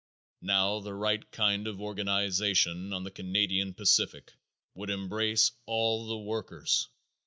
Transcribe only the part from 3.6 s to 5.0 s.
Pacific would